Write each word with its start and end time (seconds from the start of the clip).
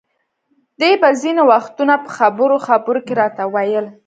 دې 0.79 0.91
به 1.01 1.09
ځینې 1.21 1.43
وختونه 1.51 1.93
په 2.03 2.09
خبرو 2.17 2.55
خبرو 2.67 2.99
کې 3.05 3.13
راته 3.21 3.43
ویل. 3.53 3.85